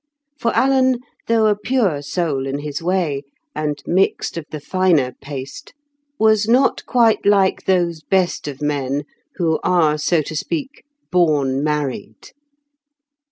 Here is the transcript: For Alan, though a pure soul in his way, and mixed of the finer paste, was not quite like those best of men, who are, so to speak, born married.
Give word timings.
For 0.39 0.51
Alan, 0.55 0.97
though 1.27 1.45
a 1.45 1.55
pure 1.55 2.01
soul 2.01 2.47
in 2.47 2.57
his 2.61 2.81
way, 2.81 3.21
and 3.53 3.79
mixed 3.85 4.35
of 4.35 4.45
the 4.49 4.59
finer 4.59 5.13
paste, 5.21 5.75
was 6.17 6.47
not 6.47 6.83
quite 6.87 7.23
like 7.23 7.65
those 7.65 8.01
best 8.01 8.47
of 8.47 8.63
men, 8.63 9.03
who 9.35 9.59
are, 9.63 9.99
so 9.99 10.23
to 10.23 10.35
speak, 10.35 10.83
born 11.11 11.63
married. 11.63 12.31